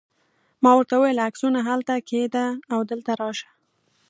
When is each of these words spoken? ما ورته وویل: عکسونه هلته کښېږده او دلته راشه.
ما 0.63 0.71
ورته 0.75 0.93
وویل: 0.97 1.25
عکسونه 1.27 1.59
هلته 1.67 1.93
کښېږده 2.07 2.45
او 2.73 2.79
دلته 2.91 3.11
راشه. 3.21 3.49